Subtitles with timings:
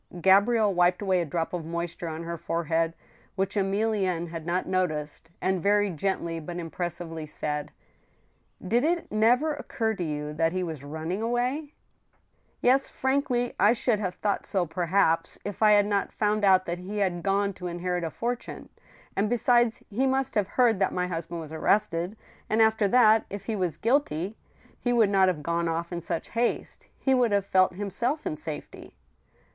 [0.19, 2.95] Gabrielle wiped away a drop of moisture on her forehead,
[3.35, 7.71] which Emilienne had not noticed, and very gently but impressively said:"
[8.67, 11.71] Did it never occur to you that he was running away?"*•
[12.61, 16.79] Yes, frankly, I should have thought so, perhaps, if I had not found out that
[16.79, 18.69] he had gone to inherit a fortune;
[19.15, 22.17] and, besides, he must have heard that my husband was arrested,
[22.49, 24.35] and after that, if he < was guilty,
[24.79, 26.87] he would not have gone off in such haste.
[26.97, 28.95] He would have felt himself in safety."